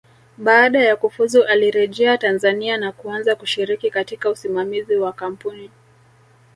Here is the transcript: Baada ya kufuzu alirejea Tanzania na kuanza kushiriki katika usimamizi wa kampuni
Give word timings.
Baada 0.37 0.79
ya 0.83 0.95
kufuzu 0.95 1.43
alirejea 1.43 2.17
Tanzania 2.17 2.77
na 2.77 2.91
kuanza 2.91 3.35
kushiriki 3.35 3.89
katika 3.91 4.29
usimamizi 4.29 4.95
wa 4.95 5.13
kampuni 5.13 5.71